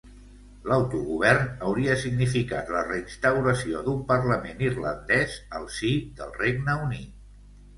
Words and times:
L'autogovern 0.69 1.51
hauria 1.67 1.97
significat 2.03 2.71
la 2.77 2.81
reinstauració 2.87 3.83
d'un 3.89 4.01
Parlament 4.09 4.65
Irlandès 4.69 5.37
al 5.61 5.69
si 5.77 5.93
del 6.23 6.33
Regne 6.43 6.81
Unit. 6.89 7.15